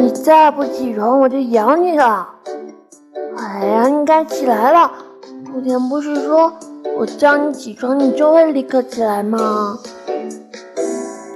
[0.00, 2.26] 你再不起床，我就咬你了！
[3.36, 4.90] 哎呀，你该起来了！
[5.52, 6.50] 昨天不是说
[6.96, 9.78] 我叫你起床，你就会立刻起来吗？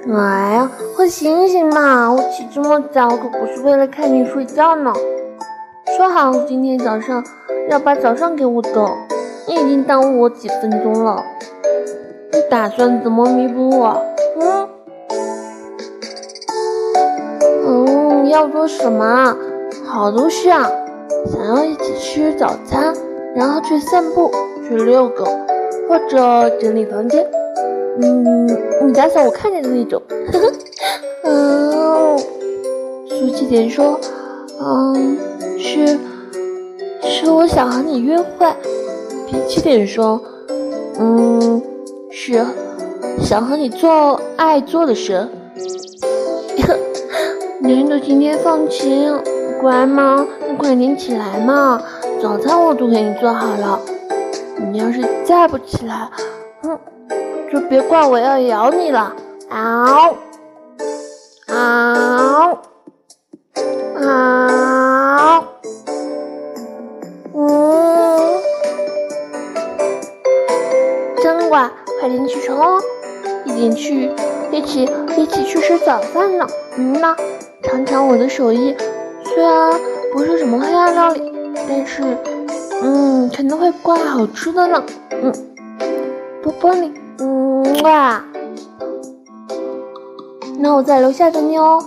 [0.09, 2.11] 哎呀，快醒醒嘛！
[2.11, 4.95] 我起这么早可不是为了看你睡觉呢。
[5.99, 7.23] 说好今天早上
[7.69, 8.89] 要把早上给我的，
[9.47, 11.23] 你已经耽误我几分钟了。
[12.33, 14.03] 你打算怎么弥补我？
[14.41, 14.69] 嗯？
[18.35, 19.37] 要做什么？
[19.87, 20.69] 好多事啊！
[21.31, 22.93] 想要一起吃早餐，
[23.37, 24.29] 然后去散步，
[24.67, 25.25] 去遛狗，
[25.89, 27.25] 或者整理房间。
[28.01, 28.47] 嗯，
[28.89, 30.03] 你打扫我看见的那种。
[30.33, 30.53] 呵呵。
[31.23, 32.19] 嗯，
[33.09, 34.01] 俗气点说，
[34.61, 35.17] 嗯，
[35.57, 35.97] 是，
[37.03, 38.53] 是我想和你约会。
[39.29, 40.21] 脾气点说，
[40.99, 41.63] 嗯，
[42.11, 42.45] 是
[43.21, 45.25] 想和你做爱做的事。
[47.67, 49.19] 难得今天放晴，
[49.59, 50.27] 乖吗？
[50.47, 51.83] 你快点起来嘛！
[52.21, 53.81] 早餐我都给你做好了。
[54.71, 56.11] 你要是再不起来，
[56.63, 56.79] 哼，
[57.51, 59.17] 就别怪我要咬你了。
[59.49, 60.15] 嗷，
[61.49, 62.59] 嗷，
[63.95, 65.45] 嗷，
[67.35, 68.43] 嗯，
[71.23, 72.83] 真乖，快点起床哦，
[73.47, 74.13] 一起去，
[74.53, 76.47] 一起一起去吃早饭呢。
[76.77, 77.17] 嗯呐。
[77.65, 78.75] 尝尝我的手艺，
[79.25, 79.73] 虽然
[80.13, 81.33] 不是什么黑暗料理，
[81.69, 82.03] 但是，
[82.83, 84.83] 嗯，肯定会怪好吃的呢。
[85.11, 85.33] 嗯，
[86.43, 88.23] 波波你，嗯哇，
[90.59, 91.83] 那我在楼下等你哦。